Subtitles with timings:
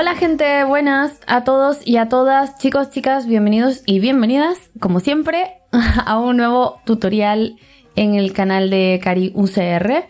[0.00, 5.54] Hola gente, buenas a todos y a todas, chicos, chicas, bienvenidos y bienvenidas, como siempre,
[6.06, 7.56] a un nuevo tutorial
[7.96, 10.06] en el canal de Cari UCR.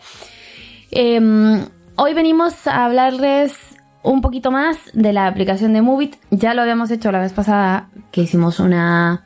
[0.91, 1.65] Em,
[1.95, 3.57] hoy venimos a hablarles
[4.03, 6.17] un poquito más de la aplicación de Movit.
[6.29, 9.25] Ya lo habíamos hecho la vez pasada que hicimos una,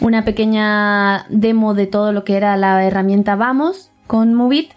[0.00, 4.70] una pequeña demo de todo lo que era la herramienta Vamos con Movit.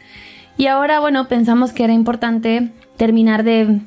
[0.56, 3.82] Y ahora, bueno, pensamos que era importante terminar de,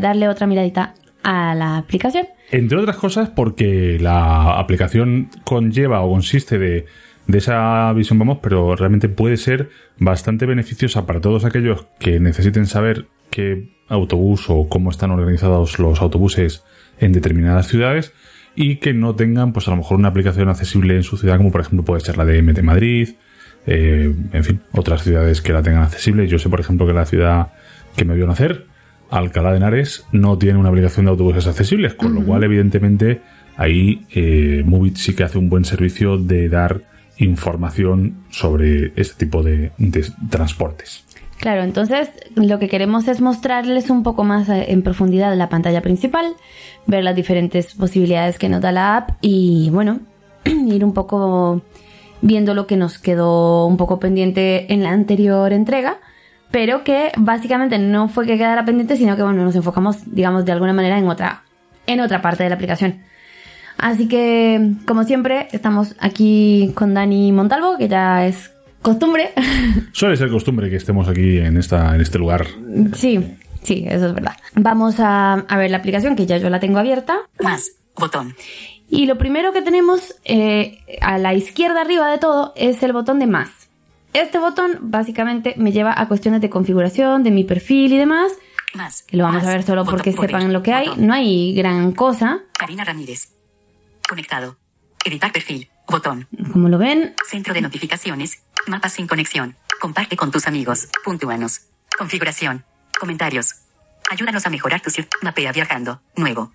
[0.00, 2.26] darle otra miradita a la aplicación.
[2.50, 6.86] Entre otras cosas porque la aplicación conlleva o consiste de,
[7.26, 12.66] de esa visión vamos, pero realmente puede ser bastante beneficiosa para todos aquellos que necesiten
[12.66, 16.64] saber qué autobús o cómo están organizados los autobuses
[16.98, 18.12] en determinadas ciudades
[18.54, 21.52] y que no tengan pues a lo mejor una aplicación accesible en su ciudad como
[21.52, 23.10] por ejemplo puede ser la de MT Madrid,
[23.66, 26.26] eh, en fin, otras ciudades que la tengan accesible.
[26.26, 27.52] Yo sé por ejemplo que la ciudad
[28.00, 28.64] que me vio nacer,
[29.10, 33.20] Alcalá de Henares, no tiene una aplicación de autobuses accesibles, con lo cual, evidentemente,
[33.58, 36.80] ahí eh, Movit sí que hace un buen servicio de dar
[37.18, 39.72] información sobre este tipo de,
[40.30, 41.04] transportes.
[41.36, 45.82] Claro, entonces lo que queremos es mostrarles un poco más eh, en profundidad la pantalla
[45.82, 46.24] principal,
[46.86, 50.00] ver las diferentes posibilidades que nos da la app y bueno,
[50.46, 51.60] ir un poco
[52.22, 55.98] viendo lo que nos quedó un poco pendiente en la anterior entrega
[56.50, 60.52] pero que básicamente no fue que quedara pendiente, sino que bueno, nos enfocamos, digamos, de
[60.52, 61.42] alguna manera en otra,
[61.86, 63.00] en otra parte de la aplicación.
[63.78, 68.50] Así que, como siempre, estamos aquí con Dani Montalvo, que ya es
[68.82, 69.30] costumbre.
[69.92, 72.46] Suele ser costumbre que estemos aquí en, esta, en este lugar.
[72.94, 74.36] Sí, sí, eso es verdad.
[74.54, 77.16] Vamos a, a ver la aplicación, que ya yo la tengo abierta.
[77.40, 78.34] Más, botón.
[78.90, 83.20] Y lo primero que tenemos eh, a la izquierda arriba de todo es el botón
[83.20, 83.59] de más.
[84.12, 88.32] Este botón básicamente me lleva a cuestiones de configuración, de mi perfil y demás.
[88.74, 89.02] Más.
[89.02, 90.90] Que lo vamos a ver solo porque sepan lo que hay.
[90.96, 92.40] No hay gran cosa.
[92.58, 93.32] Karina Ramírez.
[94.08, 94.56] Conectado.
[95.04, 95.68] Editar perfil.
[95.88, 96.28] Botón.
[96.52, 97.14] Como lo ven.
[97.28, 98.42] Centro de notificaciones.
[98.66, 99.56] Mapas sin conexión.
[99.80, 100.88] Comparte con tus amigos.
[101.04, 101.62] Puntúanos.
[101.98, 102.64] Configuración.
[102.98, 103.54] Comentarios.
[104.10, 104.90] Ayúdanos a mejorar tu
[105.22, 106.00] Mapea viajando.
[106.16, 106.52] Nuevo.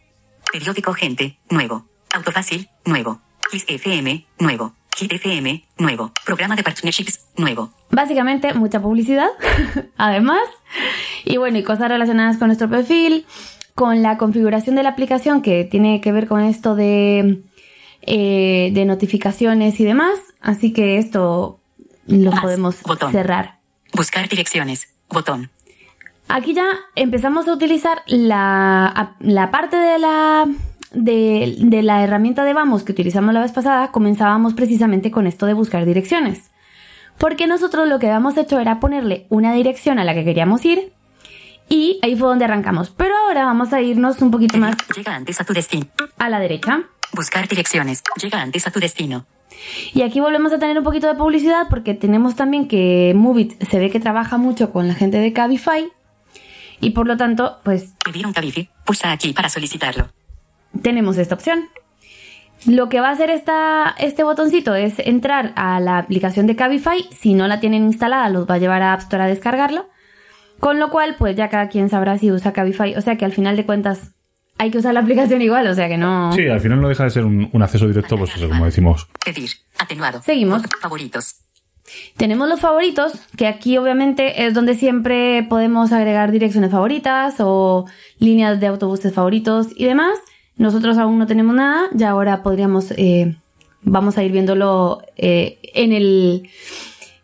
[0.52, 1.40] Periódico Gente.
[1.50, 1.86] Nuevo.
[2.14, 2.70] Autofácil.
[2.86, 3.22] Nuevo.
[3.68, 4.26] FM.
[4.40, 4.76] Nuevo.
[4.95, 6.11] Hit FM, nuevo.
[6.25, 7.69] Programa de partnerships, nuevo.
[7.91, 9.28] Básicamente, mucha publicidad,
[9.97, 10.47] además.
[11.25, 13.25] Y bueno, y cosas relacionadas con nuestro perfil,
[13.73, 17.44] con la configuración de la aplicación que tiene que ver con esto de,
[18.03, 20.17] eh, de notificaciones y demás.
[20.39, 21.59] Así que esto
[22.07, 22.77] lo podemos
[23.12, 23.59] cerrar.
[23.94, 25.51] Buscar direcciones, botón.
[26.29, 30.47] Aquí ya empezamos a utilizar la, la parte de la
[30.95, 35.53] de, la herramienta de Vamos que utilizamos la vez pasada, comenzábamos precisamente con esto de
[35.53, 36.51] buscar direcciones.
[37.17, 40.91] Porque nosotros lo que habíamos hecho era ponerle una dirección a la que queríamos ir
[41.69, 42.89] y ahí fue donde arrancamos.
[42.89, 44.75] Pero ahora vamos a irnos un poquito más.
[44.95, 45.88] Llega antes a tu destino.
[46.17, 46.83] A la derecha.
[47.13, 48.03] Buscar direcciones.
[48.22, 49.25] Llega antes a tu destino.
[49.94, 53.79] Y aquí volvemos a tener un poquito de publicidad porque tenemos también que Movit se
[53.79, 55.89] ve que trabaja mucho con la gente de Cabify.
[56.81, 57.94] Y por lo tanto, pues...
[58.03, 58.69] Pedir un Cabify.
[58.83, 60.09] Pulsa aquí para solicitarlo
[60.81, 61.69] tenemos esta opción.
[62.66, 67.08] Lo que va a hacer esta, este botoncito es entrar a la aplicación de Cabify.
[67.12, 69.86] Si no la tienen instalada, los va a llevar a App Store a descargarla.
[70.59, 72.96] Con lo cual, pues ya cada quien sabrá si usa Cabify.
[72.96, 74.13] O sea que al final de cuentas
[74.58, 76.31] hay que usar la aplicación igual, o sea que no.
[76.31, 79.07] Sí, al final no deja de ser un, acceso directo, pues eso, como decimos.
[79.24, 80.22] Pedir, atenuado.
[80.24, 80.63] Seguimos.
[80.81, 81.36] Favoritos.
[82.18, 87.86] Tenemos los favoritos, que aquí obviamente es donde siempre podemos agregar direcciones favoritas o
[88.18, 90.18] líneas de autobuses favoritos y demás.
[90.58, 93.36] Nosotros aún no tenemos nada, ya ahora podríamos, eh,
[93.82, 96.50] vamos a ir viéndolo eh, en el...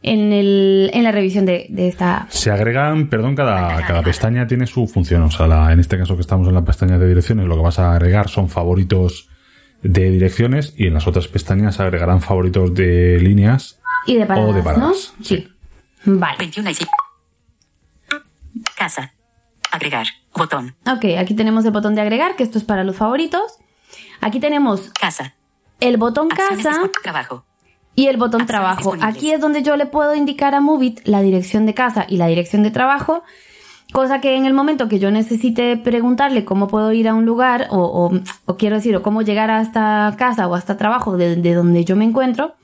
[0.03, 2.25] En, el, en la revisión de, esta.
[2.30, 5.22] Se agregan, perdón, cada, cada pestaña tiene su función.
[5.22, 7.78] O sea, en este caso que estamos en la pestaña de direcciones, lo que vas
[7.78, 9.30] a agregar son favoritos
[9.84, 14.54] de direcciones y en las otras pestañas agregarán favoritos de líneas y de paradas, o
[14.54, 15.13] de paradas.
[15.22, 15.48] Sí.
[16.06, 16.38] Vale.
[16.39, 16.72] 21
[18.75, 19.13] Casa.
[19.71, 20.07] Agregar.
[20.35, 20.75] Botón.
[20.85, 23.57] Ok, aquí tenemos el botón de agregar, que esto es para los favoritos.
[24.19, 25.35] Aquí tenemos casa.
[25.79, 26.89] El botón casa.
[27.01, 27.45] Trabajo.
[27.95, 28.95] Y el botón trabajo.
[29.01, 32.27] Aquí es donde yo le puedo indicar a Movit la dirección de casa y la
[32.27, 33.23] dirección de trabajo.
[33.91, 37.67] Cosa que en el momento que yo necesite preguntarle cómo puedo ir a un lugar,
[37.71, 38.12] o,
[38.57, 42.06] quiero decir, o cómo llegar hasta casa o hasta trabajo de, de donde yo me
[42.06, 42.56] encuentro,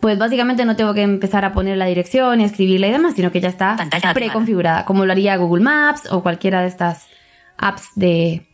[0.00, 3.32] pues básicamente no tengo que empezar a poner la dirección y escribirla y demás, sino
[3.32, 3.76] que ya está
[4.14, 7.08] preconfigurada, como lo haría Google Maps o cualquiera de estas
[7.56, 8.46] apps de,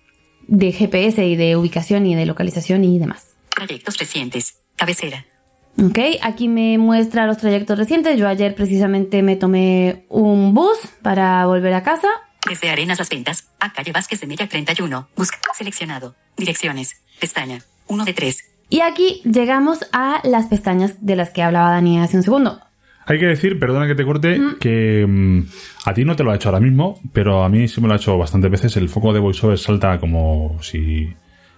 [0.47, 3.35] de GPS y de ubicación y de localización y demás.
[3.51, 5.27] Trayectos recientes, cabecera.
[5.83, 8.17] Ok, aquí me muestra los trayectos recientes.
[8.19, 12.09] Yo ayer precisamente me tomé un bus para volver a casa.
[12.49, 15.09] Desde Arenas Las Ventas, a calle Vázquez de Mella 31.
[15.17, 15.39] Busca.
[15.57, 16.15] Seleccionado.
[16.37, 17.03] Direcciones.
[17.19, 17.63] Pestaña.
[17.89, 18.54] 1 de 3.
[18.75, 22.59] Y aquí llegamos a las pestañas de las que hablaba Dani hace un segundo.
[23.07, 25.43] Hay que decir, perdona que te corte, que mm,
[25.85, 27.93] a ti no te lo ha hecho ahora mismo, pero a mí sí me lo
[27.93, 28.77] ha hecho bastantes veces.
[28.77, 31.15] El foco de VoiceOver salta como si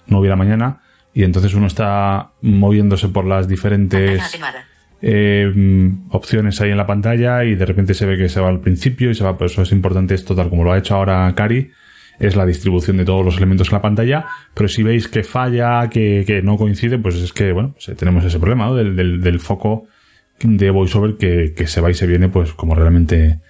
[0.09, 0.83] no hubiera mañana
[1.15, 4.39] y entonces uno está moviéndose por las diferentes
[5.01, 8.51] eh, mm, opciones ahí en la pantalla y de repente se ve que se va
[8.51, 10.97] al principio y se va, por eso es importante esto tal como lo ha hecho
[10.97, 11.71] ahora Cari,
[12.19, 15.89] es la distribución de todos los elementos en la pantalla, pero si veis que falla,
[15.91, 19.41] que, que no coincide, pues es que, bueno, pues, eh, tenemos ese problema del, del,
[19.41, 19.85] foco
[20.41, 23.41] de VoiceOver que, que se va y se viene, pues como realmente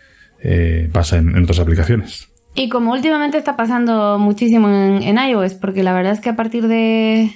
[0.43, 2.29] eh, pasa en, otras aplicaciones.
[2.55, 6.37] Y como últimamente está pasando muchísimo en, en iOS, porque la verdad es que a
[6.37, 7.31] partir de,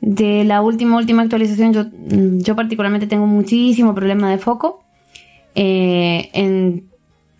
[0.00, 4.84] de la última, última actualización, yo, yo particularmente tengo muchísimo problema de foco
[5.54, 6.88] eh, en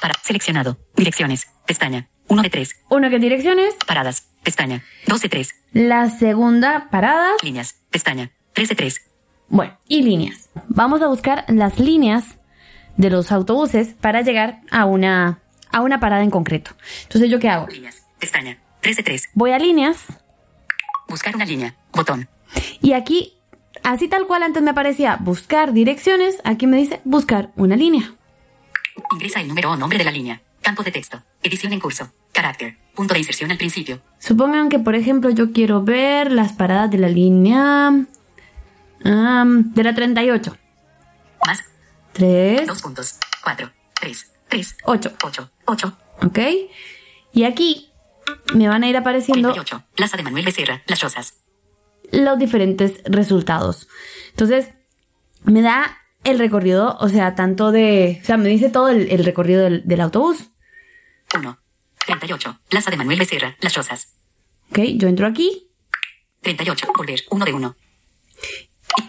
[0.00, 0.14] Para.
[0.22, 0.78] Seleccionado.
[0.96, 1.48] Direcciones.
[1.66, 2.08] Pestaña.
[2.28, 2.76] 1 de 3.
[2.90, 4.28] Uno que es direcciones, Paradas.
[4.42, 4.84] Pestaña.
[5.06, 5.54] 2 de 3.
[5.72, 7.76] la segunda paradas, Líneas.
[7.90, 8.30] Pestaña.
[8.52, 9.00] 3 de 3.
[9.48, 10.50] bueno, y líneas.
[10.68, 12.38] Vamos a buscar las líneas
[12.98, 15.38] de los autobuses para llegar a una,
[15.72, 16.72] a una parada en concreto.
[17.04, 17.66] Entonces, ¿yo qué hago?
[17.68, 18.02] Líneas.
[18.18, 18.58] Pestaña.
[18.80, 19.30] 3 de 3.
[19.34, 20.04] Voy a líneas
[21.08, 21.74] Buscar una línea.
[21.92, 22.28] Botón.
[22.82, 23.32] y aquí,
[23.82, 28.12] así tal cual antes me aparecía buscar direcciones, aquí me dice buscar una línea.
[29.12, 30.42] Ingresa el número o nombre de la línea.
[30.60, 31.22] Campo de texto.
[31.42, 32.12] Edición en curso.
[32.32, 32.76] Carácter.
[32.94, 34.02] Punto de inserción al principio.
[34.18, 37.92] Supongan que, por ejemplo, yo quiero ver las paradas de la línea
[39.02, 40.56] de la 38.
[42.20, 42.56] Más.
[42.56, 43.14] 3, 2 puntos.
[43.44, 43.70] 4.
[44.00, 44.32] 3.
[44.48, 44.76] 3.
[44.84, 45.12] 8.
[45.24, 45.50] 8.
[45.66, 45.98] 8.
[46.22, 46.38] ¿Ok?
[47.32, 47.90] Y aquí
[48.54, 49.84] me van a ir apareciendo 38.
[49.94, 50.82] Plaza de Manuel Becerra.
[50.86, 51.34] Las Rosas.
[52.10, 53.88] los diferentes resultados.
[54.30, 54.68] Entonces,
[55.44, 58.18] me da el recorrido, o sea, tanto de...
[58.22, 60.50] O sea, me dice todo el, el recorrido del, del autobús.
[61.34, 61.58] 1.
[62.06, 62.60] 38.
[62.68, 63.56] Plaza de Manuel Becerra.
[63.60, 64.14] Las Rosas.
[64.70, 64.78] ¿Ok?
[64.96, 65.70] Yo entro aquí.
[66.42, 66.86] 38.
[66.96, 67.20] Volver.
[67.30, 67.76] 1 de 1.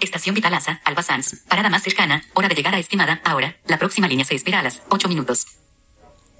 [0.01, 1.43] Estación Vitalaza, Alba Sanz.
[1.47, 2.23] Parada más cercana.
[2.33, 3.21] Hora de llegada estimada.
[3.23, 3.55] Ahora.
[3.67, 5.45] La próxima línea se espera a las 8 minutos.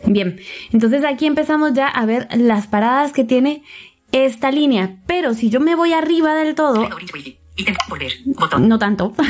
[0.06, 0.39] Bien,
[0.71, 3.63] entonces aquí empezamos ya a ver las paradas que tiene
[4.12, 4.95] esta línea.
[5.07, 6.89] Pero si yo me voy arriba del todo.
[7.89, 8.13] Volver.
[8.25, 8.68] Botón.
[8.68, 9.13] no tanto.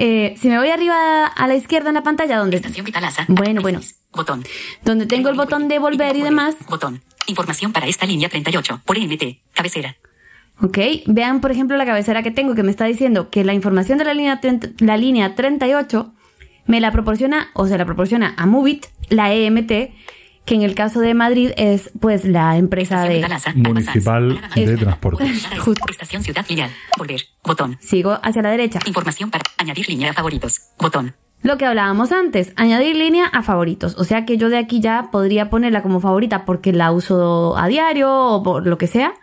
[0.00, 3.24] Eh, si me voy arriba a la izquierda en la pantalla donde, Estación Vitalaza.
[3.26, 3.80] Bueno, bueno.
[4.12, 4.44] Botón.
[4.84, 7.02] donde tengo el botón de volver y demás, Botón.
[7.26, 8.82] Información para esta línea 38.
[8.84, 9.40] Por EMT.
[9.52, 9.96] Cabecera.
[10.60, 10.78] ¿Ok?
[11.06, 14.04] Vean, por ejemplo, la cabecera que tengo que me está diciendo que la información de
[14.04, 16.12] la línea, 30 la línea 38
[16.66, 19.72] me la proporciona o se la proporciona a Movit, la EMT,
[20.48, 23.26] que en el caso de Madrid es pues la empresa de...
[23.54, 24.76] Municipal de.
[24.76, 25.46] Transportes.
[25.58, 25.84] Justo.
[25.90, 26.70] Estación Ciudad Lineal.
[26.96, 27.20] Volver.
[27.44, 27.76] Botón.
[27.80, 28.80] Sigo hacia la derecha.
[28.86, 30.60] Información para añadir línea a favoritos.
[30.78, 31.14] Botón.
[31.42, 33.94] Lo que hablábamos antes, añadir línea a favoritos.
[33.96, 37.68] O sea que yo de aquí ya podría ponerla como favorita porque la uso a
[37.68, 39.14] diario o por lo que sea.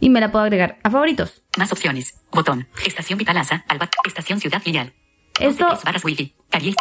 [0.00, 1.42] Y me la puedo agregar a favoritos.
[1.56, 2.20] Más opciones.
[2.30, 2.68] Botón.
[2.84, 3.88] Estación Vitalaza, Alba.
[4.04, 4.92] Estación Ciudad Lineal.
[5.40, 6.34] Esto, 12 barras Wifi.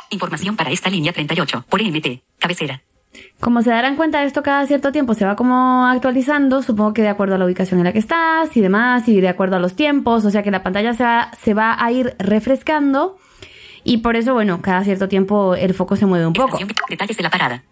[0.09, 1.65] Información para esta línea 38.
[1.69, 2.24] Por EMT.
[2.39, 2.81] Cabecera.
[3.39, 6.62] como se darán cuenta, esto cada cierto tiempo se va como actualizando.
[6.62, 9.29] Supongo que de acuerdo a la ubicación en la que estás y demás, y de
[9.29, 10.25] acuerdo a los tiempos.
[10.25, 13.17] O sea que la pantalla se va, se va a ir refrescando.
[13.83, 16.57] Y por eso, bueno, cada cierto tiempo el foco se mueve un poco.
[16.57, 17.63] Estación, detalles de la parada.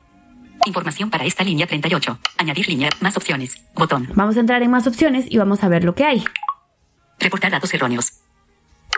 [0.65, 2.19] Información para esta línea 38.
[2.38, 2.89] Añadir línea.
[3.00, 3.55] Más opciones.
[3.75, 4.09] Botón.
[4.15, 6.24] Vamos a entrar en más opciones y vamos a ver lo que hay.
[7.19, 8.13] Reportar datos erróneos.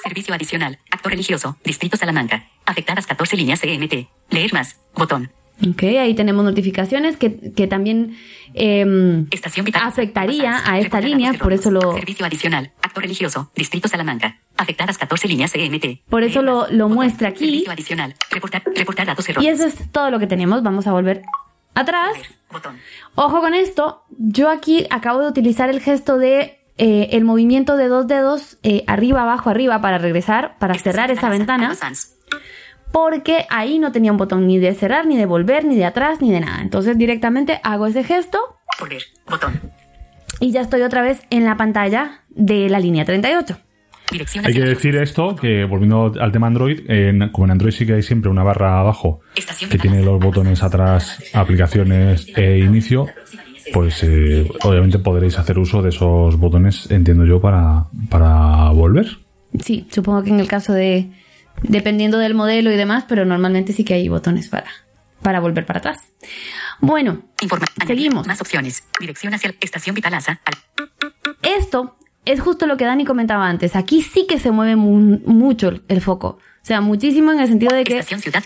[0.04, 0.80] Servicio adicional.
[0.92, 1.58] Acto religioso.
[1.66, 2.46] Distrito Salamanca.
[2.66, 4.08] Afectadas 14 líneas EMT.
[4.30, 4.80] Leer más.
[4.96, 5.32] Botón.
[5.68, 8.16] Ok, ahí tenemos notificaciones que, que también
[8.54, 9.90] em, Estación Vitalaza.
[9.90, 12.74] afectaría a esta línea, por eso lo, Servicio adicional.
[12.84, 13.52] Acto religioso.
[13.56, 14.40] Distrito Salamanca.
[14.56, 16.04] Afectadas 14 líneas EMT.
[16.10, 17.46] Por eso lo- lo muestra aquí.
[17.46, 18.16] Servicio adicional.
[18.30, 19.60] Reportar, reportar datos Y erróneos.
[19.60, 20.62] eso es todo lo que tenemos.
[20.62, 21.24] Vamos a volver
[21.80, 22.18] atrás.
[23.16, 24.04] Ojo con esto.
[24.18, 28.84] Yo aquí acabo de utilizar el gesto de eh, el movimiento de dos dedos eh,
[28.88, 31.76] arriba, abajo, arriba para regresar, para Estación cerrar esa ventana.
[32.92, 36.22] Porque ahí no tenía un botón ni de cerrar, ni de volver, ni de atrás,
[36.22, 36.62] ni de nada.
[36.62, 38.40] Entonces directamente hago ese gesto
[38.80, 39.04] Volver.
[39.28, 39.60] Botón.
[40.40, 43.58] Y ya estoy otra vez en la pantalla de la línea 38.
[44.12, 47.86] Dirección Hay que decir esto, que volviendo al tema Android, en- como en Android sí
[47.86, 49.20] que hay siempre una barra abajo
[49.70, 53.08] que tiene los botones atrás, aplicaciones e inicio,
[53.74, 59.08] pues eh, obviamente podréis hacer uso de esos botones, entiendo yo, para, para volver.
[59.60, 61.12] Sí, supongo que en el caso de...
[61.64, 64.68] Dependiendo del modelo y demás, pero normalmente sí que hay botones para,
[65.24, 65.98] para volver para atrás.
[66.80, 67.66] Bueno, Informa.
[67.86, 68.28] Seguimos.
[68.28, 68.84] Más opciones.
[69.00, 70.40] Dirección hacia estación Vitalaza.
[70.46, 70.54] Al,
[71.58, 71.98] esto
[72.28, 73.76] es justo lo que Dani comentaba antes.
[73.76, 76.28] Aquí sí que se mueve mu- mucho el- el foco.
[76.62, 78.44] O sea, muchísimo en el sentido de que estación Ciudad.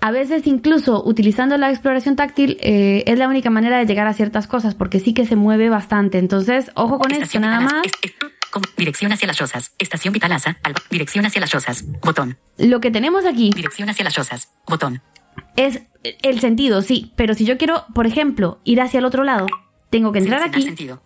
[0.00, 4.12] A veces incluso utilizando la exploración táctil eh, es la única manera de llegar a
[4.12, 6.18] ciertas cosas porque sí que se mueve bastante.
[6.18, 7.86] Entonces, ojo con esto, nada más.
[7.86, 8.12] Es- es-
[8.50, 9.72] com- dirección hacia las Rosas.
[9.78, 10.58] Estación Vitalaza.
[10.62, 10.80] Alba.
[10.90, 11.84] Dirección hacia las Rosas.
[12.02, 12.36] Botón.
[12.58, 14.50] Lo que tenemos aquí Dirección hacia las Rosas.
[14.66, 15.00] Botón.
[15.56, 15.80] es
[16.22, 19.46] el sentido, sí, pero si yo quiero, por ejemplo, ir hacia el otro lado,
[19.88, 21.02] tengo que entrar Seleccionar aquí, Sentido.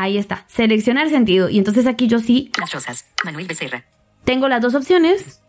[0.00, 3.06] Ahí está, seleccionar sentido, y entonces aquí yo sí Las Rosas.
[3.24, 3.84] Manuel Becerra.
[4.24, 5.40] tengo las dos opciones,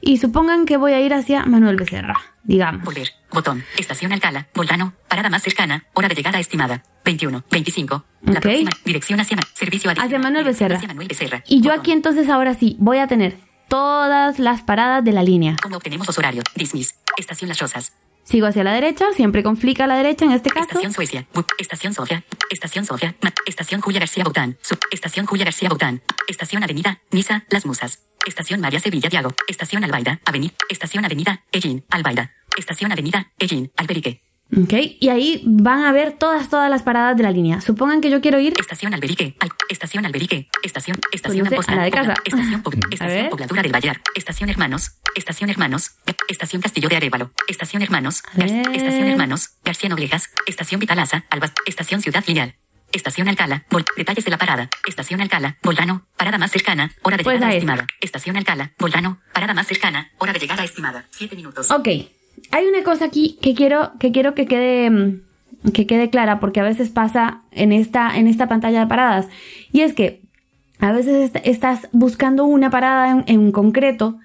[0.00, 2.82] y supongan que voy a ir hacia Manuel Becerra, digamos.
[2.84, 3.08] Volver.
[3.30, 3.64] Botón.
[3.78, 4.48] Estación Alcala.
[4.52, 4.94] Volcano.
[5.08, 5.84] Parada más cercana.
[5.94, 6.82] Hora de llegada estimada.
[7.04, 7.44] 21.
[7.50, 8.04] 25.
[8.22, 8.40] La Ok.
[8.40, 8.70] próxima.
[8.84, 10.06] Dirección hacia servicio adicional.
[10.08, 10.74] Hacia Manuel Becerra.
[10.76, 11.44] hacia Manuel Becerra.
[11.46, 11.80] Y yo Botón.
[11.80, 13.36] aquí entonces ahora sí voy a tener
[13.68, 15.54] todas las paradas de la línea.
[15.62, 16.44] ¿Cómo obtenemos los horarios?
[16.56, 16.96] Dismiss.
[17.16, 17.92] Estación Las Rosas.
[18.24, 20.66] Sigo hacia la derecha, siempre con flick a la derecha en este caso.
[20.66, 21.26] Estación Suecia.
[21.58, 22.24] Estación Sofía.
[22.50, 23.16] Estación Sofía.
[23.46, 24.58] Estación Julia García Baután.
[24.90, 26.02] Estación Julia García Baután.
[26.28, 27.00] Estación Avenida.
[27.10, 27.44] Niza.
[27.50, 28.04] Las Musas.
[28.26, 29.34] Estación María Sevilla Diago.
[29.48, 30.20] Estación Albaida.
[30.24, 30.54] Avenida.
[30.68, 31.44] Estación Avenida.
[31.50, 31.84] Ellín.
[31.90, 32.32] Albaida.
[32.56, 33.32] Estación Avenida.
[33.38, 33.72] Ellín.
[33.76, 34.22] Alberique.
[34.54, 37.62] Ok, y ahí van a ver todas, todas las paradas de la línea.
[37.62, 39.34] Supongan que yo quiero ir Estación Alberique.
[39.40, 40.48] Al- estación Alberique.
[40.62, 40.98] Estación.
[41.10, 42.14] Estación Pues no sé, a la de Pobla- casa.
[42.24, 43.30] Estación, estación.
[43.30, 44.00] Pobladura del Vallar.
[44.14, 44.98] Estación Hermanos.
[45.14, 45.92] Estación Hermanos.
[46.28, 47.30] Estación Castillo de Arevalo.
[47.48, 48.22] Estación Hermanos.
[48.34, 48.50] Gar-.
[48.74, 49.50] Estación Hermanos.
[49.64, 50.28] García Noblejas.
[50.46, 51.24] Estación Vitalaza.
[51.30, 51.52] Albas.
[51.64, 52.54] Estación Ciudad Lineal.
[52.92, 53.64] Estación Alcala.
[53.70, 54.68] Vol- detalles de la parada.
[54.86, 55.56] Estación Alcala.
[55.62, 56.06] Volcano.
[56.18, 56.92] Parada más cercana.
[57.00, 57.86] Hora de Pues llegada estimada.
[58.02, 58.72] Estación Alcala.
[58.78, 59.18] Volcano.
[59.32, 60.10] Parada más cercana.
[60.18, 61.06] Hora de llegada estimada.
[61.10, 61.70] Siete minutos.
[61.70, 61.88] Ok,
[62.50, 65.20] hay una cosa aquí que quiero que, quiero que quede mm,
[65.72, 69.28] que quede clara porque a veces pasa en esta, en esta pantalla de paradas
[69.72, 70.20] y es que
[70.80, 74.18] a veces est- estás buscando una parada en, en concreto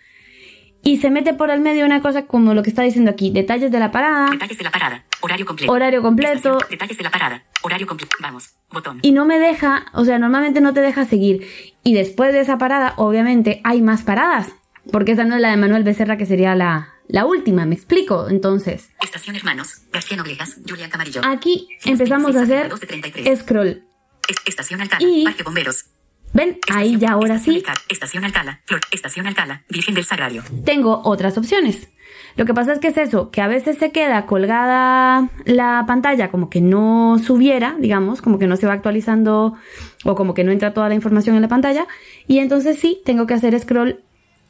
[0.83, 3.71] y se mete por el medio una cosa como lo que está diciendo aquí, detalles
[3.71, 5.03] de la parada Detalles de la parada.
[5.21, 5.71] Horario completo.
[5.73, 6.57] Horario completo.
[6.69, 7.43] Detalles de la parada.
[7.63, 8.15] Horario completo.
[8.21, 8.51] Vamos.
[8.71, 8.99] Botón.
[9.01, 11.47] y no me deja, o sea, normalmente no te deja seguir
[11.83, 14.49] y después de esa parada obviamente hay más paradas
[14.91, 18.27] porque esa no es la de Manuel Becerra que sería la, la última, me explico,
[18.29, 19.81] entonces Estación Hermanos.
[19.91, 20.57] García Noblejas.
[20.67, 21.21] Julián Camarillo.
[21.25, 23.35] aquí empezamos a hacer 12.33.
[23.39, 23.83] scroll
[24.29, 25.03] Es- Estación Alcala.
[25.07, 25.85] Y- Parque Bomberos.
[26.33, 26.59] ¿Ven?
[26.69, 28.61] Ahí ya ahora sí Estación Alcala.
[28.65, 28.81] Flor.
[28.91, 29.63] Estación Alcala.
[29.69, 30.43] Virgen del Sagrario.
[30.65, 31.87] tengo otras opciones.
[32.35, 36.29] Lo que pasa es que es eso, que a veces se queda colgada la pantalla
[36.29, 39.55] como que no subiera, digamos, como que no se va actualizando
[40.03, 41.87] o como que no entra toda la información en la pantalla.
[42.27, 44.03] Y entonces sí, tengo que hacer scroll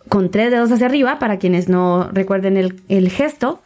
[0.10, 3.62] con tres dedos hacia arriba para quienes no recuerden el, el gesto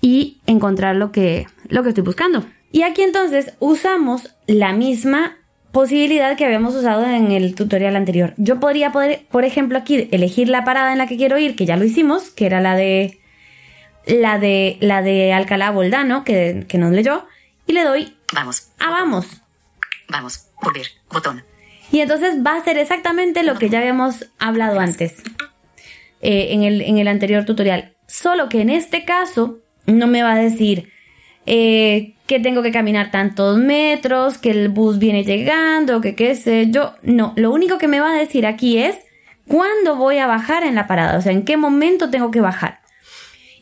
[0.00, 2.44] y encontrar lo que, lo que estoy buscando.
[2.70, 5.36] Y aquí entonces usamos la misma
[5.72, 8.34] posibilidad que habíamos usado en el tutorial anterior.
[8.36, 11.66] Yo podría poder, por ejemplo, aquí elegir la parada en la que quiero ir, que
[11.66, 13.20] ya lo hicimos, que era la de
[14.06, 17.26] la de la de Alcalá Boldano, que, que nos leyó,
[17.66, 18.70] y le doy Vamos.
[18.78, 19.42] a vamos.
[20.08, 20.46] Vamos.
[20.62, 20.86] Volver.
[21.10, 21.44] Botón.
[21.92, 25.22] Y entonces va a ser exactamente lo que ya habíamos hablado antes
[26.20, 27.94] eh, en, el, en el anterior tutorial.
[28.06, 30.90] Solo que en este caso no me va a decir
[31.46, 36.68] eh, que tengo que caminar tantos metros, que el bus viene llegando, que qué sé
[36.70, 36.94] yo.
[37.02, 38.98] No, lo único que me va a decir aquí es
[39.46, 42.80] cuándo voy a bajar en la parada, o sea, en qué momento tengo que bajar.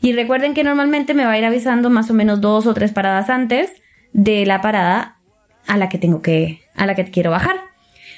[0.01, 2.91] Y recuerden que normalmente me va a ir avisando más o menos dos o tres
[2.91, 3.71] paradas antes
[4.11, 5.17] de la parada
[5.65, 7.61] a la que tengo que, a la que quiero bajar.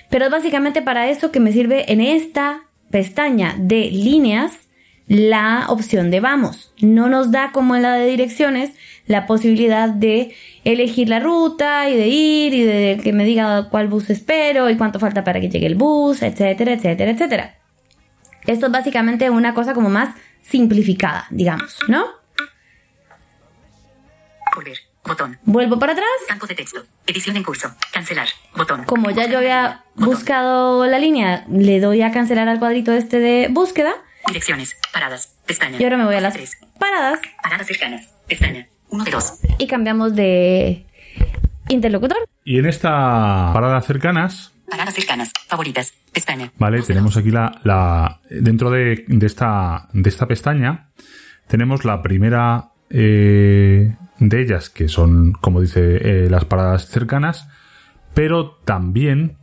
[0.10, 4.70] Pero es básicamente para eso que me sirve en esta pestaña de líneas
[5.08, 6.72] la opción de vamos.
[6.82, 8.74] No nos da como en la de direcciones
[9.08, 13.88] la posibilidad de elegir la ruta y de ir y de que me diga cuál
[13.88, 17.56] bus espero y cuánto falta para que llegue el bus, etcétera, etcétera, etcétera.
[18.46, 22.06] Esto es básicamente una cosa como más simplificada, digamos, ¿no?
[24.56, 24.89] Volver.
[25.10, 25.40] Botón.
[25.44, 26.06] Vuelvo para atrás.
[26.28, 26.84] Campo de texto.
[27.08, 27.72] Edición en curso.
[27.92, 28.28] Cancelar.
[28.56, 28.84] Botón.
[28.86, 30.14] Como ya yo había Botón.
[30.14, 33.94] buscado la línea, le doy a cancelar al cuadrito este de búsqueda
[34.28, 34.78] Direcciones.
[34.94, 35.36] Paradas.
[35.48, 35.78] Pestaña.
[35.80, 36.58] y ahora me voy a las Tres.
[36.78, 38.08] paradas Paradas cercanas.
[38.28, 38.68] Pestaña.
[38.92, 39.40] Uno de dos.
[39.58, 40.86] y cambiamos de
[41.70, 42.18] interlocutor.
[42.44, 45.32] Y en esta parada cercanas, Paradas cercanas.
[45.48, 45.94] Favoritas.
[46.14, 46.52] Pestaña.
[46.60, 46.84] ¿vale?
[46.84, 50.90] Tenemos aquí la, la dentro de, de esta, de esta pestaña,
[51.48, 57.48] tenemos la primera eh, de ellas, que son, como dice, eh, las paradas cercanas,
[58.14, 59.38] pero también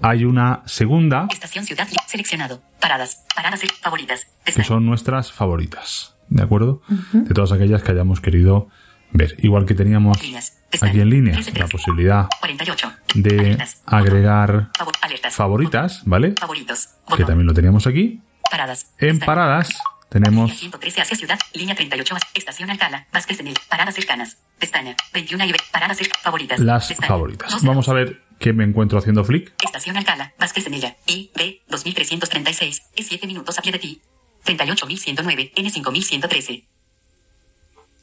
[0.00, 2.62] hay una segunda Estación ciudad seleccionado.
[2.80, 3.24] Paradas.
[3.34, 4.26] Paradas de- favoritas.
[4.44, 6.82] que son nuestras favoritas, ¿de acuerdo?
[7.12, 8.68] De todas aquellas que hayamos querido
[9.12, 9.34] ver.
[9.38, 10.54] Igual que teníamos Líneas.
[10.82, 11.72] Aquí en línea 13, la 13.
[11.72, 12.92] posibilidad 48.
[13.14, 13.82] de Alertas.
[13.86, 15.34] agregar Favor- alertas.
[15.34, 16.34] favoritas, ¿vale?
[16.38, 16.88] Favoritos.
[17.16, 18.20] Que también lo teníamos aquí.
[18.50, 18.92] Paradas.
[18.98, 19.70] En paradas
[20.10, 24.96] tenemos 113 hacia ciudad, línea 38 hacia estación Alcalá, Vázquez de Mil, paradas cercanas, pestaña,
[25.12, 26.60] 21 y paradas favoritas.
[26.60, 27.50] las pestaña, favoritas.
[27.52, 29.52] 12, Vamos a ver qué me encuentro haciendo flick.
[29.64, 34.00] Estación Alcalá, Vázquez de Mella, I, D, 2336, E 7 minutos a pie de ti.
[34.46, 36.64] 38.109, N 5113.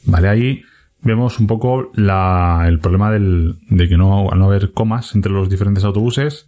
[0.04, 0.62] Vale, ahí
[1.02, 5.32] vemos un poco la- el problema del, de que no, al no haber comas entre
[5.32, 6.48] los diferentes autobuses,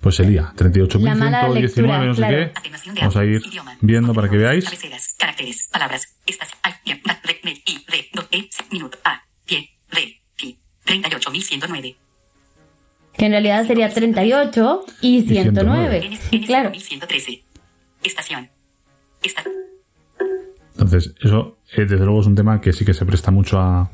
[0.00, 0.52] pues se lía.
[0.56, 2.52] La mala 38.119, lectura, no sé claro.
[2.62, 3.00] qué.
[3.00, 3.42] Vamos a ir
[3.80, 4.64] viendo para que veáis.
[4.64, 9.22] Cabeceras, caracteres, palabras, estación, al, bien, va, re, me, i, re, do, se, minuto, a,
[9.44, 10.58] pie, re, pi.
[10.86, 11.96] 38.109.
[13.16, 16.06] Que en realidad sería 38 y 109.
[16.06, 16.70] N, N Claro.
[16.70, 17.42] 5113.
[18.04, 18.48] Estación.
[19.20, 19.42] Esta,
[20.72, 23.90] Entonces, eso, eh, desde luego, es un tema que sí que se presta mucho a,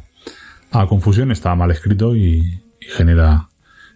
[0.71, 3.49] a confusión, está mal escrito y, y genera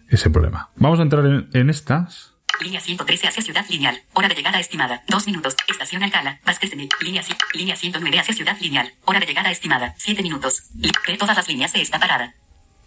[0.09, 0.69] ese problema.
[0.75, 2.33] Vamos a entrar en, en estas.
[2.61, 4.01] Línea 113 hacia Ciudad Lineal.
[4.13, 5.03] Hora de llegada estimada.
[5.07, 5.55] 2 minutos.
[5.67, 6.39] Estación Alcalá.
[6.45, 6.89] Vázquez de.
[7.01, 7.23] Línea,
[7.53, 8.93] línea 109 hacia Ciudad Lineal.
[9.05, 9.93] Hora de llegada estimada.
[9.97, 10.63] 7 minutos.
[10.73, 12.33] Ve todas las líneas de esta parada.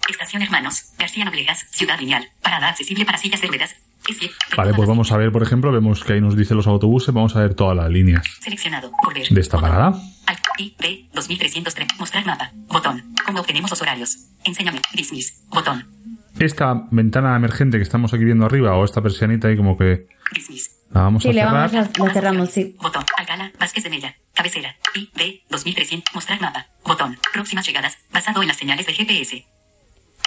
[0.08, 0.92] Estación Hermanos.
[0.98, 1.66] García Noblegas.
[1.70, 2.28] Ciudad Lineal.
[2.42, 3.76] Parada accesible para sillas de ruedas.
[4.56, 7.36] Vale, pues vamos a ver, por ejemplo, vemos que ahí nos dice los autobuses, vamos
[7.36, 8.90] a ver todas las líneas Seleccionado.
[9.04, 9.28] Volver.
[9.28, 9.94] de esta parada.
[10.26, 11.88] Alt, I, D, 2303.
[11.98, 12.50] Mostrar mapa.
[12.66, 13.14] Botón.
[13.24, 14.18] ¿Cómo obtenemos los horarios?
[14.44, 14.80] Enséñame.
[14.92, 15.44] Dismiss.
[15.50, 15.86] Botón.
[16.38, 20.06] Esta ventana emergente que estamos aquí viendo arriba, o esta persianita ahí como que
[20.92, 21.70] la vamos Sí, a le cerrar.
[21.70, 22.76] vamos a, lo cerramos, sí.
[22.80, 23.04] Botón.
[23.16, 24.16] Alcalá, Vázquez de Mella.
[24.34, 24.74] Cabecera.
[24.94, 26.14] I, D, 2300.
[26.14, 26.66] Mostrar mapa.
[26.84, 27.18] Botón.
[27.32, 27.98] Próximas llegadas.
[28.12, 29.44] Basado en las señales de GPS.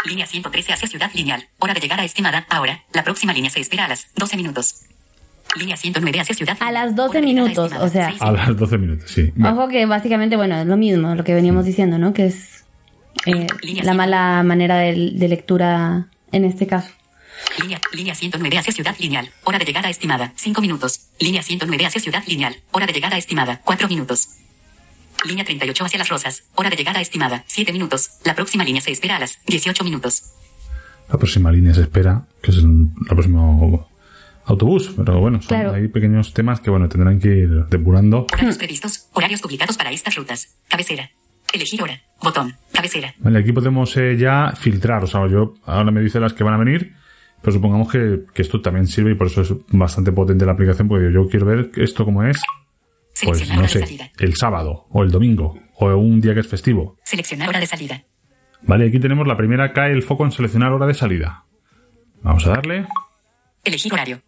[0.06, 1.47] Línea 113 hacia Ciudad Lineal.
[1.60, 2.45] Hora de llegada estimada.
[2.49, 2.84] Ahora.
[2.93, 4.82] La próxima línea se espera a las 12 minutos.
[5.58, 8.13] Línea 109 hacia Ciudad A las 12 Hora de llegada minutos, o sea.
[8.19, 9.32] A las 12 minutos, sí.
[9.43, 12.13] Ojo que básicamente, bueno, es lo mismo, lo que veníamos diciendo, ¿no?
[12.13, 12.64] Que es
[13.25, 13.47] eh,
[13.83, 16.89] la mala manera de, de lectura en este caso.
[17.61, 19.29] Línea, línea 109 hacia Ciudad Lineal.
[19.43, 20.33] Hora de llegada estimada.
[20.35, 21.07] 5 minutos.
[21.19, 22.55] Línea 109 hacia Ciudad Lineal.
[22.71, 23.61] Hora de llegada estimada.
[23.63, 24.29] 4 minutos.
[25.25, 26.43] Línea 38 hacia Las Rosas.
[26.55, 27.43] Hora de llegada estimada.
[27.47, 28.09] 7 minutos.
[28.23, 30.23] La próxima línea se espera a las 18 minutos.
[31.09, 33.88] La próxima línea se espera, que es el próximo
[34.45, 34.91] autobús.
[34.95, 35.73] Pero bueno, son, Claro.
[35.73, 38.27] hay pequeños temas que bueno tendrán que ir depurando.
[38.33, 39.07] Horarios previstos.
[39.13, 40.55] Horarios publicados para estas rutas.
[40.67, 41.11] Cabecera.
[41.53, 42.01] Elegir hora.
[42.21, 42.55] Botón.
[42.73, 43.13] Cabecera.
[43.19, 45.03] Vale, aquí podemos eh, ya filtrar.
[45.03, 46.93] O sea, yo ahora me dice las que van a venir,
[47.41, 50.88] pero supongamos que, que esto también sirve y por eso es bastante potente la aplicación,
[50.88, 52.41] porque yo quiero ver esto como es,
[53.23, 54.12] pues Seleccionar no hora de sé, salida.
[54.19, 56.97] el sábado o el domingo o un día que es festivo.
[57.03, 58.03] Seleccionar hora de salida.
[58.63, 61.45] Vale, aquí tenemos la primera, cae el foco en seleccionar hora de salida.
[62.21, 62.88] Vamos a darle,
[63.63, 64.21] Elegir horario.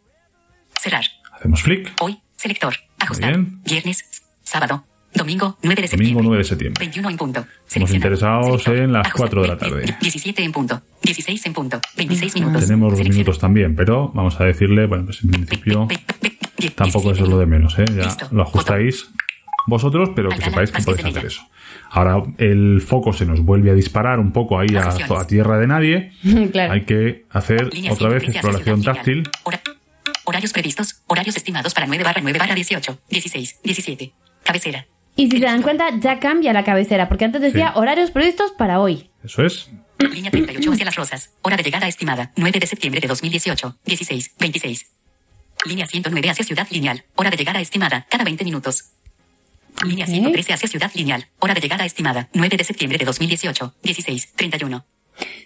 [0.79, 1.03] Cerrar.
[1.33, 2.19] hacemos flick, Hoy.
[2.35, 2.75] Selector.
[2.99, 3.31] Ajustar.
[3.31, 3.61] bien.
[3.63, 4.03] Viernes.
[4.43, 4.85] Sábado.
[5.13, 5.57] Domingo.
[5.63, 6.13] 9 de septiembre.
[6.13, 6.79] domingo 9 de septiembre.
[6.79, 7.45] 21 en punto.
[7.67, 8.77] Estamos interesados Selector.
[8.77, 9.29] en las Ajustar.
[9.29, 9.97] 4 de la tarde.
[10.01, 10.81] 17 en punto.
[11.03, 11.81] 16 en punto.
[11.95, 12.61] 26 minutos.
[12.65, 13.15] Tenemos los Selecciona.
[13.17, 15.87] minutos también, pero vamos a decirle, bueno, pues en principio
[16.75, 17.85] tampoco 17 eso es lo de menos, ¿eh?
[17.95, 18.27] Ya Listo.
[18.31, 19.09] lo ajustáis
[19.67, 21.41] vosotros, pero que sepáis que podéis hacer eso.
[21.89, 25.67] Ahora el foco se nos vuelve a disparar un poco ahí a, a tierra de
[25.67, 26.11] nadie.
[26.51, 26.73] claro.
[26.73, 29.29] Hay que hacer otra vez 113 hacia exploración táctil.
[30.25, 31.01] Horarios previstos.
[31.07, 32.99] Horarios estimados para 9 barra 9 barra 18.
[33.09, 33.59] 16.
[33.63, 34.11] 17.
[34.43, 34.85] Cabecera.
[35.17, 37.79] Y si se dan cuenta, ya cambia la cabecera, porque antes decía Sí.
[37.79, 39.09] horarios previstos para hoy.
[39.23, 39.69] Eso es.
[39.99, 41.31] Línea 38 hacia Las Rosas.
[41.41, 42.31] Hora de llegada estimada.
[42.35, 43.75] 9 de septiembre de 2018.
[43.83, 44.31] 16.
[44.39, 44.85] 26.
[45.65, 47.03] Línea 109 hacia Ciudad Lineal.
[47.15, 48.05] Hora de llegada estimada.
[48.09, 48.91] Cada 20 minutos.
[49.83, 50.11] Línea Ok.
[50.11, 51.25] 113 hacia Ciudad Lineal.
[51.39, 52.29] Hora de llegada estimada.
[52.33, 53.73] 9 de septiembre de 2018.
[53.83, 54.33] 16.
[54.35, 54.85] 31.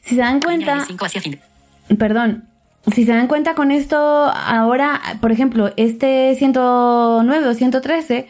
[0.04, 1.40] Si se dan cuenta, N5 hacia fin.
[1.98, 2.50] perdón,
[2.94, 8.28] si se dan cuenta con esto, ahora, por ejemplo, este 109 o 113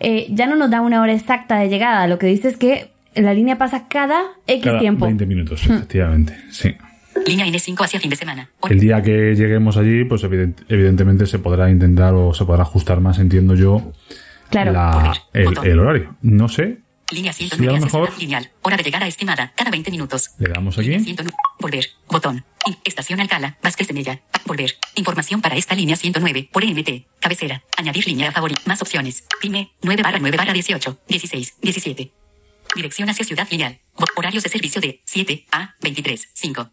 [0.00, 2.06] eh, ya no nos da una hora exacta de llegada.
[2.06, 5.06] Lo que dice es que la línea pasa cada X Cada tiempo.
[5.06, 6.36] 20 minutos, efectivamente.
[6.50, 6.74] Sí.
[7.26, 8.50] Línea N5 hacia fin de semana.
[8.68, 13.00] El día que lleguemos allí, pues evident- evidentemente se podrá intentar o se podrá ajustar
[13.00, 13.92] más, entiendo yo,
[14.50, 14.72] Claro.
[14.72, 16.16] la- el, el horario.
[16.22, 16.78] No sé.
[17.10, 18.50] Línea Sí, a 109 lo hacia mejor- Lineal.
[18.62, 19.52] Hora de llegada estimada.
[19.54, 20.30] Cada 20 minutos.
[20.38, 20.88] Le damos aquí.
[20.88, 21.36] Línea 109.
[21.60, 21.86] Volver.
[22.08, 22.44] Botón.
[22.84, 23.58] Estación Alcalá.
[23.62, 24.22] Vázquez de Mella.
[24.46, 24.76] Volver.
[24.94, 26.48] Información para esta línea 109.
[26.52, 27.06] Por EMT.
[27.20, 27.62] Cabecera.
[27.76, 28.62] Añadir línea a favorito.
[28.64, 29.24] Más opciones.
[29.40, 29.72] Pyme.
[29.82, 30.98] 9 barra 9 barra 18.
[31.08, 31.54] 16.
[31.60, 32.12] 17.
[32.74, 33.78] Dirección hacia Ciudad Lineal.
[34.16, 36.28] Horarios de servicio de 7 a 23.
[36.34, 36.70] 5.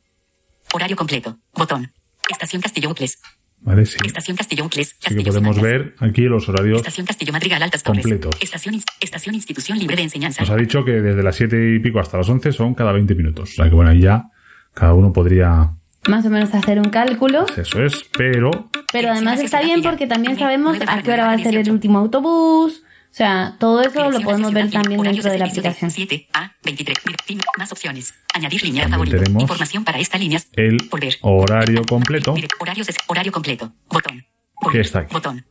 [0.74, 1.38] Horario completo.
[1.54, 1.94] Botón.
[2.30, 3.20] Estación Castillo Ucles.
[3.62, 3.97] Vale, sí.
[4.04, 4.95] Estación Castillo Ucles.
[5.00, 6.80] Sí que podemos ver aquí los horarios.
[6.80, 8.04] Estación Castillo Madrigal Altas Torres.
[8.04, 8.36] completos.
[8.41, 10.41] Estación, estación Institución Libre de Enseñanza.
[10.41, 13.13] Nos ha dicho que desde las 7 y pico hasta las 11 son cada 20
[13.15, 13.52] minutos.
[13.52, 14.26] O sea que bueno, ahí ya
[14.74, 15.69] cada uno podría
[16.08, 17.45] más o menos hacer un cálculo.
[17.56, 18.50] Eso es, pero
[18.91, 22.00] Pero además está bien porque también sabemos a qué hora va a ser el último
[22.00, 22.84] autobús.
[23.12, 25.91] O sea, todo eso lo podemos ver también dentro de la aplicación.
[25.91, 26.97] 7 a 23.
[27.26, 27.41] Fin.
[27.58, 28.13] Más opciones.
[28.34, 30.39] Añadir línea tenemos Información para esta línea.
[30.54, 31.17] el Volver.
[31.21, 33.74] horario completo Horarios es horario completo.
[33.89, 34.26] Botón.
[34.71, 35.13] que está aquí.
[35.13, 35.45] Botón.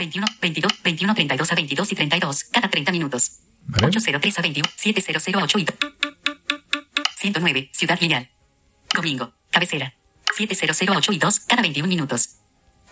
[0.00, 2.44] 21, 22, 21, 32 a 22 y 32.
[2.44, 3.40] Cada 30 minutos.
[3.66, 3.86] ¿Vale?
[3.86, 5.66] 803 a 21, 7008 y
[7.18, 7.70] 109.
[7.72, 8.28] Ciudad Lineal.
[8.92, 9.32] Domingo.
[9.50, 9.94] Cabecera.
[10.36, 11.40] 7008 y 2.
[11.40, 12.30] Cada 21 minutos.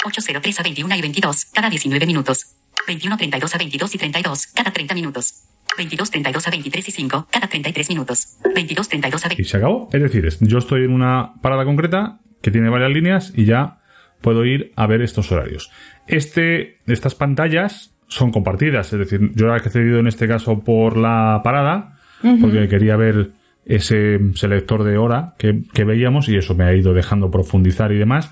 [0.04, 1.44] 803 a 21 y 22.
[1.46, 2.54] Cada 19 minutos.
[2.88, 4.46] 21, 32 a 22 y 32.
[4.48, 5.44] Cada 30 minutos.
[5.76, 7.28] 22, 32 a 23 y 5.
[7.30, 8.38] Cada 33 minutos.
[8.54, 9.42] 22, 32 a 20.
[9.42, 9.88] y se acabó.
[9.92, 13.78] Es decir, yo estoy en una parada concreta que tiene varias líneas y ya
[14.20, 15.70] puedo ir a ver estos horarios.
[16.06, 21.42] Este, estas pantallas son compartidas, es decir, yo he accedido en este caso por la
[21.44, 21.98] parada
[22.40, 23.32] porque quería ver
[23.66, 27.98] ese selector de hora que, que veíamos y eso me ha ido dejando profundizar y
[27.98, 28.30] demás,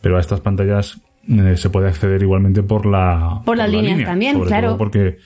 [0.00, 3.98] pero a estas pantallas eh, se puede acceder igualmente por la Por las la líneas
[3.98, 4.76] línea, también, claro.
[4.76, 5.18] porque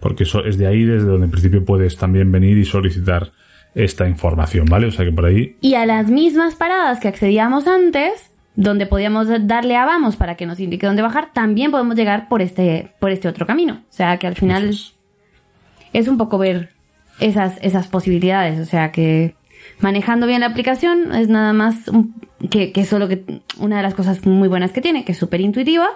[0.00, 3.30] porque eso es de ahí desde donde en principio puedes también venir y solicitar
[3.74, 4.86] esta información, ¿vale?
[4.86, 9.28] O sea que por ahí Y a las mismas paradas que accedíamos antes, donde podíamos
[9.46, 13.10] darle a vamos para que nos indique dónde bajar, también podemos llegar por este, por
[13.10, 13.82] este otro camino.
[13.88, 14.92] O sea que al final Eso
[15.92, 16.70] es un poco ver
[17.20, 18.60] esas, esas posibilidades.
[18.60, 19.34] O sea que
[19.80, 22.14] manejando bien la aplicación es nada más un-
[22.50, 23.24] que, que solo que
[23.58, 25.88] una de las cosas muy buenas que tiene, que es súper intuitiva.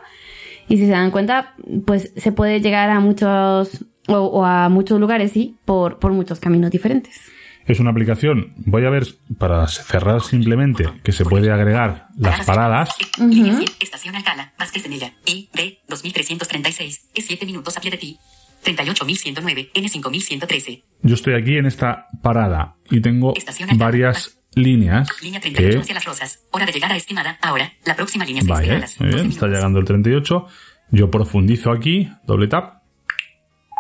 [0.69, 1.55] Y si se dan cuenta,
[1.87, 6.41] pues se puede llegar a muchos o, o a muchos lugares, sí, por, por muchos
[6.41, 7.21] caminos diferentes.
[7.67, 9.07] es una aplicación, voy a ver
[9.39, 12.91] para cerrar simplemente que se puede agregar las paradas.
[13.19, 17.91] Línea 100, Estación Alcalá, Vázquez de Mella, I, D, 2336, es 7 minutos a pie
[17.93, 18.19] de ti.
[18.63, 20.85] 38109, N 5113.
[21.03, 23.35] Yo estoy aquí en esta parada y tengo
[23.77, 26.45] varias líneas Línea 38 que hacia Las Rosas.
[26.51, 27.39] Hora de llegada estimada.
[27.41, 30.47] Ahora, la próxima línea 6 Vale, muy 12 bien, está llegando el 38.
[30.91, 32.83] Yo profundizo aquí, doble tap,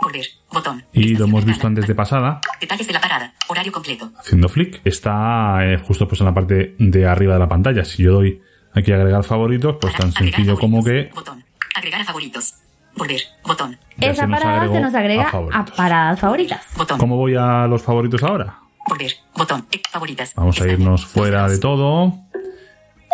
[0.02, 0.26] Volver.
[0.50, 0.84] Botón.
[0.92, 3.34] y lo hemos visto antes de pasada, Detalles de la parada.
[3.48, 4.10] Horario completo.
[4.18, 4.80] haciendo flick.
[4.84, 7.84] Está eh, justo pues en la parte de arriba de la pantalla.
[7.84, 8.40] Si yo doy
[8.74, 11.10] aquí a agregar favoritos, pues tan Agregar sencillo como que.
[11.14, 11.44] Botón.
[11.74, 12.54] Agregar a favoritos.
[12.96, 13.20] Volver.
[13.44, 13.78] Botón.
[13.96, 16.64] Ya Esa se parada se nos agrega a paradas favoritas.
[16.76, 16.98] Botón.
[16.98, 18.58] ¿Cómo voy a los favoritos ahora?
[18.88, 19.12] Volver.
[19.34, 19.66] Botón.
[19.90, 20.34] Favoritas.
[20.34, 22.14] Vamos a irnos fuera de todo.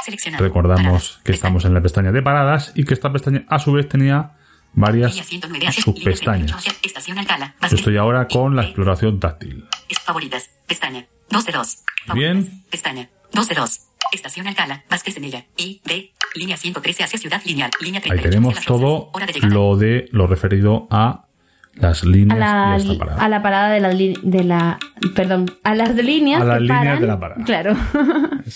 [0.05, 0.43] Seleccionado.
[0.45, 1.21] Recordamos Paradas.
[1.25, 4.33] que estamos en la pestaña de paradas y que esta pestaña a su vez tenía
[4.73, 7.71] varias Línea 109 hacia- línea 38 subpestañas.
[7.71, 9.67] Yo estoy ahora con la exploración táctil.
[10.05, 10.51] Favoritas.
[10.67, 11.07] Pestaña.
[11.31, 11.79] 2 de 2.
[12.15, 12.65] Bien.
[12.71, 13.09] Pestaña.
[13.33, 13.81] 2 de 2.
[14.13, 14.85] Estación Alcalá.
[14.91, 15.45] Vázquez de Mella.
[15.57, 16.13] I, D.
[16.35, 17.71] Línea 113 hacia Ciudad Lineal.
[17.81, 19.11] Línea 38 Ahí tenemos todo
[19.43, 21.25] de lo de lo referido a
[21.75, 23.25] las A líneas la, de esta parada.
[23.25, 24.79] a la parada de la, de la.
[25.15, 26.43] Perdón, a las líneas.
[26.43, 27.01] A las que líneas paran.
[27.01, 27.45] de la parada.
[27.45, 27.77] Claro.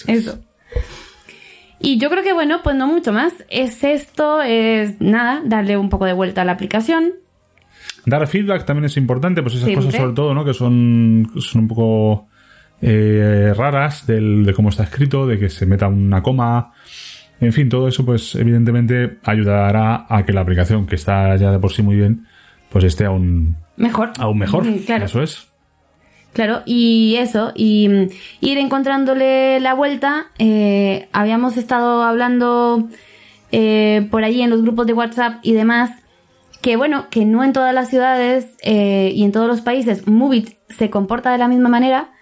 [0.07, 0.39] Eso.
[1.79, 3.33] Y yo creo que, bueno, pues no mucho más.
[3.49, 7.15] Es esto, es nada, darle un poco de vuelta a la aplicación.
[8.07, 9.87] Dar feedback también es importante, pues esas Siempre.
[9.87, 10.45] cosas sobre todo, ¿no?
[10.45, 12.29] Que son, son un poco
[12.83, 16.73] eh, raras del, de cómo está escrito, de que se meta una coma.
[17.41, 21.59] En fin, todo eso, pues evidentemente ayudará a que la aplicación, que está ya de
[21.59, 22.27] por sí muy bien,
[22.71, 24.11] pues esté aún, Mejor.
[24.19, 24.65] aún mejor.
[24.65, 25.05] Mm, Claro.
[25.07, 25.49] Eso es.
[26.33, 27.89] Claro, y eso, y
[28.41, 30.27] ir encontrándole la vuelta.
[30.39, 32.89] eh, habíamos estado hablando
[33.51, 35.91] eh, por allí en los grupos de WhatsApp y demás,
[36.63, 40.51] que bueno, que no en todas las ciudades eh, y en todos los países Movit
[40.71, 42.13] se comporta de la misma manera.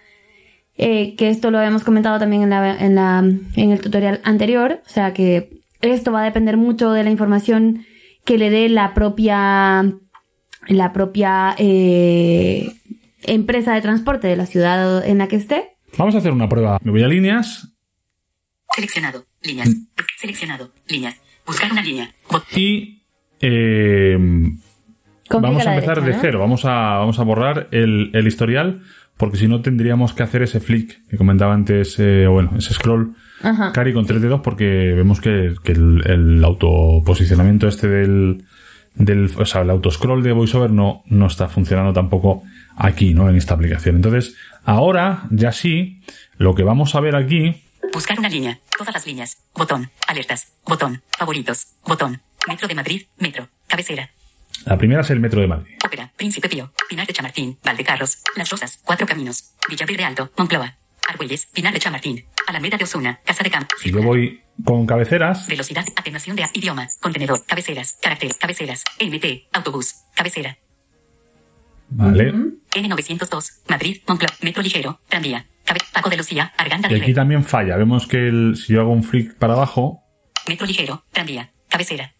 [0.81, 4.81] Eh, que esto lo habíamos comentado también en, la, en, la, en el tutorial anterior.
[4.85, 7.85] O sea que esto va a depender mucho de la información
[8.25, 9.93] que le dé la propia
[10.67, 12.71] la propia eh,
[13.23, 15.77] empresa de transporte de la ciudad en la que esté.
[15.97, 16.77] Vamos a hacer una prueba.
[16.83, 17.71] Me voy a líneas
[18.73, 19.25] Seleccionado.
[19.41, 19.69] Líneas.
[20.17, 20.71] Seleccionado.
[20.87, 21.15] Líneas.
[21.45, 22.13] Buscar una línea.
[22.55, 23.03] Y
[23.41, 24.17] eh,
[25.29, 26.39] vamos a empezar derecha, de cero.
[26.39, 28.81] Vamos a, vamos a borrar el, el historial,
[29.17, 32.73] porque si no tendríamos que hacer ese flick que comentaba antes, eh, o bueno, ese
[32.73, 33.15] scroll.
[33.43, 33.71] Ajá.
[33.71, 38.45] Cari con 3 dedos porque vemos que, que el, el autoposicionamiento este del,
[38.95, 42.43] del, o sea, el autoscroll de VoiceOver no, no está funcionando tampoco
[42.75, 43.29] aquí, ¿no?
[43.29, 43.95] En esta aplicación.
[43.95, 46.01] Entonces, ahora, ya sí,
[46.37, 48.59] lo que vamos a ver aquí, Buscar una línea.
[48.77, 49.37] Todas las líneas.
[49.53, 49.89] Botón.
[50.07, 50.53] Alertas.
[50.65, 51.01] Botón.
[51.17, 51.67] Favoritos.
[51.85, 52.21] Botón.
[52.47, 53.01] Metro de Madrid.
[53.17, 53.49] Metro.
[53.67, 54.09] Cabecera.
[54.65, 55.73] La primera es el metro de Madrid.
[55.85, 56.11] Ópera.
[56.15, 56.71] Príncipe Pío.
[56.89, 57.57] Pinar de Chamartín.
[57.63, 58.19] Valdecarros.
[58.35, 58.79] Las Rosas.
[58.83, 59.53] Cuatro Caminos.
[59.69, 60.31] Villaverde Alto.
[60.37, 60.77] Moncloa.
[61.07, 61.45] Argüelles.
[61.47, 62.25] Pinar de Chamartín.
[62.47, 63.19] Alameda de Osuna.
[63.25, 63.75] Casa de Campo.
[63.81, 65.85] Si yo voy con cabeceras, Velocidad.
[65.95, 66.87] Atenuación de idioma.
[66.99, 67.45] Contenedor.
[67.45, 67.97] Cabeceras.
[68.01, 68.37] Caracteres.
[68.37, 68.83] Cabeceras.
[68.99, 69.47] MT.
[69.53, 69.95] Autobús.
[70.15, 70.57] Cabecera.
[71.89, 72.33] ¿vale?
[72.73, 73.61] N902.
[73.67, 74.01] Madrid.
[74.07, 74.33] Moncloa.
[74.41, 74.99] Metro ligero.
[75.09, 75.45] Tranvía.
[75.93, 77.77] Paco de Lucía, Arganda Y aquí también falla.
[77.77, 80.03] Vemos que el- si yo hago un flick para abajo,
[80.47, 82.13] Metro ligero, tranvía, cabecera.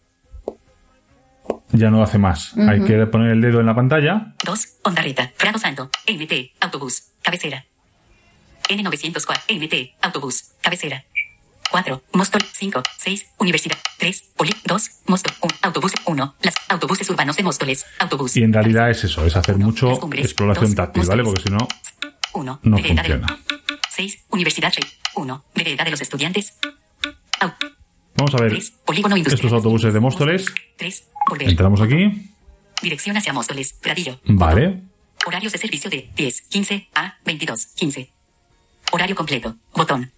[1.72, 2.54] Ya no hace más.
[2.56, 4.34] Hay que poner el dedo en la pantalla.
[4.44, 4.68] 2.
[4.84, 7.64] Ondarreta, Prado Santo, MT, autobús, cabecera.
[8.68, 11.04] N904, MT, autobús, cabecera.
[11.70, 12.02] 4.
[12.12, 17.42] Móstol, 5, 6, Universidad, 3, Poli, 2, Móstol, 1, autobús, 1, las autobuses urbanos de
[17.42, 18.36] Móstoles, autobús.
[18.36, 21.24] Y en realidad es eso, es hacer Uno, mucho exploración dos, táctil, ¿vale?
[21.24, 21.66] Porque si no,
[22.34, 22.60] 1.
[22.62, 23.38] no funciona.
[23.90, 24.24] 6.
[24.30, 24.72] Universidad,
[25.14, 25.44] 1.
[25.54, 26.58] Vereda de los estudiantes.
[27.40, 27.52] Au-
[28.16, 28.70] Vamos a ver 3.
[28.84, 29.46] Polígono industrial.
[29.46, 30.46] estos autobuses de Móstoles.
[30.76, 31.08] 3.
[31.28, 31.48] Volver.
[31.48, 32.30] Entramos aquí.
[32.82, 34.20] Dirección hacia Móstoles, Gradillo.
[34.24, 34.82] Vale.
[35.26, 38.10] Horarios de servicio de 10, 15 a 22, 15.
[38.92, 39.56] Horario completo.
[39.74, 40.10] Botón.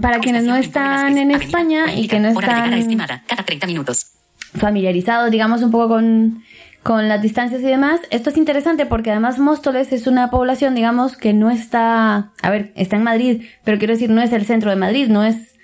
[0.00, 4.12] Para quienes no están en España y que no están estimada, cada 30 minutos.
[4.58, 6.42] familiarizados, digamos, un poco con,
[6.82, 11.16] con las distancias y demás, esto es interesante porque además Móstoles es una población, digamos,
[11.16, 14.70] que no está, a ver, está en Madrid, pero quiero decir, no es el centro
[14.70, 15.55] de Madrid, no es,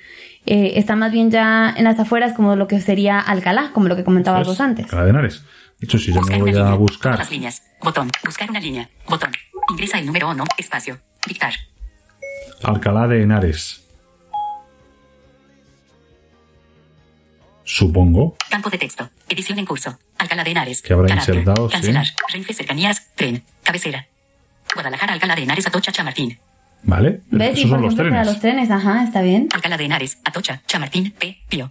[0.47, 3.97] eh, está más bien ya en las afueras como lo que sería Alcalá, como lo
[3.97, 4.85] que comentabas vos antes.
[4.87, 5.43] Alcalá de Henares.
[5.79, 6.75] De hecho, si yo Buscar me voy a línea.
[6.75, 7.63] buscar las líneas.
[7.83, 8.11] Botón.
[8.25, 8.89] Buscar una línea.
[9.09, 9.33] Botón.
[9.71, 10.45] Ingresa el número o no.
[10.57, 10.99] Espacio.
[11.27, 11.53] Dictar.
[12.63, 13.81] Alcalá de Henares.
[17.65, 18.37] Supongo.
[18.51, 19.09] Campo de texto.
[19.29, 19.99] Edición en curso.
[20.19, 20.83] Alcalá de Henares.
[20.83, 21.37] Que habrá Carácter.
[21.37, 21.73] insertado, sí.
[21.73, 22.07] Cancelar.
[22.33, 23.13] Renfe cercanías.
[23.15, 23.43] Tren.
[23.63, 24.07] Cabecera.
[24.75, 26.39] Guadalajara, Alcalá de Henares, Atocha, Chamartín.
[26.85, 27.21] ¿Vale?
[27.31, 27.57] ¿Ves?
[27.59, 28.27] Y Esos por son los ejemplo, para trenes.
[28.27, 29.49] los trenes, ajá, está bien.
[29.55, 31.40] Alcalá de Henares, Atocha, Chamartín, P.
[31.49, 31.71] Pío.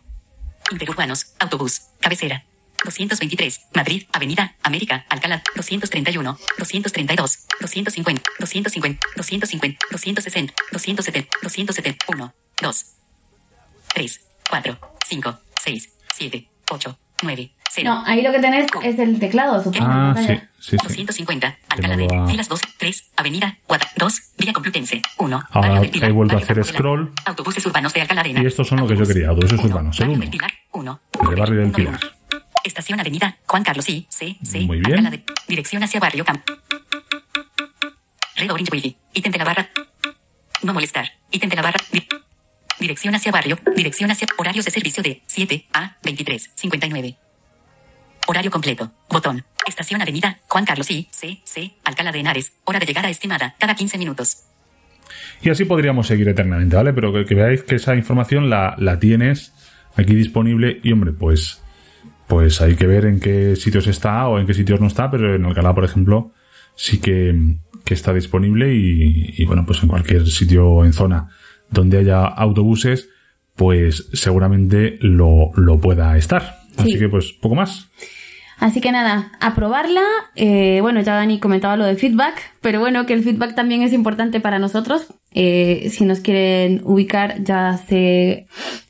[0.71, 2.45] Interurbanos, autobús, cabecera.
[2.83, 12.85] 223, Madrid, Avenida, América, Alcalá, 231, 232, 250, 250, 250, 260, 270, 270, 1, 2,
[13.93, 17.89] 3, 4, 5, 6, 7, 8, 9, 0.
[17.89, 19.85] No, ahí lo que tenés es el teclado, supongo.
[19.87, 20.77] Ah, sí, sí, sí.
[20.77, 25.43] 250, Que Alcalá de Filas 2, 3, Avenida, Guada, 2, Villa Complutense, 1.
[25.51, 27.13] Ahora del Pilar, he vuelto a hacer Popular, scroll.
[27.25, 29.99] Autobuses urbanos de Alcalá de Y estos son lo que yo quería, autobuses uno, urbanos,
[29.99, 30.21] el Barrio uno.
[30.21, 30.99] del Pilar, 1.
[31.31, 31.99] El barrio del Pilar.
[32.63, 34.59] Estación Avenida Juan Carlos I, C, C.
[34.61, 34.91] Muy bien.
[35.05, 36.43] Alcalá de- dirección hacia Barrio Camp.
[38.35, 38.97] Red Orange Wi-Fi.
[39.13, 39.69] Ítem de la barra.
[40.63, 41.05] No molestar.
[41.31, 41.79] Ítem de la barra.
[42.81, 43.57] Di- dirección hacia Barrio.
[43.75, 47.15] Dirección hacia horarios de servicio de 7 a 23, 59.
[48.27, 48.91] Horario completo.
[49.09, 49.43] Botón.
[49.67, 51.71] Estación Avenida Juan Carlos I, C, C.
[51.83, 52.53] Alcalá de Henares.
[52.65, 53.55] Hora de llegada estimada.
[53.59, 54.37] Cada 15 minutos.
[55.41, 56.93] Y así podríamos seguir eternamente, ¿vale?
[56.93, 59.53] Pero que, que veáis que esa información la, la tienes
[59.95, 61.61] aquí disponible y, hombre, pues,
[62.27, 65.35] pues hay que ver en qué sitios está o en qué sitios no está, pero
[65.35, 66.31] en Alcalá, por ejemplo,
[66.75, 71.29] sí que, que está disponible y, y, bueno, pues en cualquier sitio en zona
[71.71, 73.09] donde haya autobuses,
[73.55, 76.57] pues seguramente lo, lo pueda estar.
[76.77, 76.99] Así Sí.
[76.99, 77.89] que, pues, poco más.
[78.59, 80.03] Así que nada, a probarla.
[80.35, 83.91] Eh, bueno, ya Dani comentaba lo de feedback, pero bueno, que el feedback también es
[83.91, 85.07] importante para nosotros.
[85.33, 88.45] Eh, si nos quieren ubicar, ya se,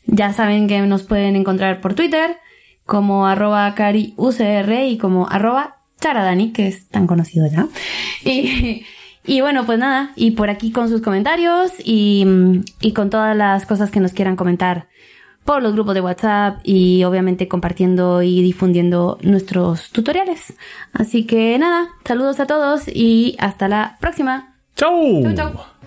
[0.05, 2.35] ya saben que nos pueden encontrar por Twitter
[2.85, 7.67] como arroba cariucr y como arroba charadani, que es tan conocido ya.
[8.29, 8.83] Y,
[9.25, 12.25] y bueno, pues nada, y por aquí con sus comentarios y,
[12.81, 14.87] y con todas las cosas que nos quieran comentar
[15.43, 20.53] por los grupos de WhatsApp y obviamente compartiendo y difundiendo nuestros tutoriales.
[20.93, 24.55] Así que nada, saludos a todos y hasta la próxima.
[24.75, 25.21] ¡Chao!
[25.23, 25.80] Chau, chau.